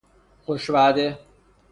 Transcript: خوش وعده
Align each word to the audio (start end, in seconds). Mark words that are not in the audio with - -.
خوش 0.45 0.69
وعده 0.69 1.19